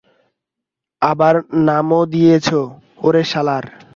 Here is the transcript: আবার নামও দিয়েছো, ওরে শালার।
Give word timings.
আবার 1.01 1.35
নামও 1.67 2.01
দিয়েছো, 2.05 2.59
ওরে 3.03 3.23
শালার। 3.23 3.65